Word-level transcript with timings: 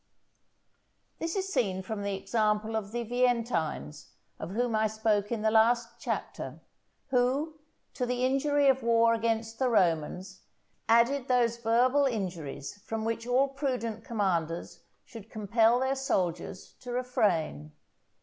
This 1.19 1.35
is 1.35 1.53
seen 1.53 1.83
from 1.83 2.01
the 2.01 2.15
example 2.15 2.75
of 2.75 2.91
the 2.91 3.05
Veientines, 3.05 4.07
of 4.39 4.49
whom 4.49 4.75
I 4.75 4.87
spoke 4.87 5.31
in 5.31 5.43
the 5.43 5.51
last 5.51 5.99
Chapter, 5.99 6.59
who, 7.09 7.59
to 7.93 8.07
the 8.07 8.25
injury 8.25 8.67
of 8.67 8.81
war 8.81 9.13
against 9.13 9.59
the 9.59 9.69
Romans, 9.69 10.41
added 10.89 11.27
those 11.27 11.57
verbal 11.57 12.05
injuries 12.07 12.81
from 12.83 13.05
which 13.05 13.27
all 13.27 13.49
prudent 13.49 14.03
commanders 14.03 14.85
should 15.05 15.29
compel 15.29 15.79
their 15.79 15.93
soldiers 15.95 16.73
to 16.79 16.91
refrain. 16.91 17.71